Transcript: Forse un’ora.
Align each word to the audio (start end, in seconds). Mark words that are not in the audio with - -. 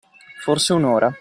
Forse 0.41 0.73
un’ora. 0.73 1.13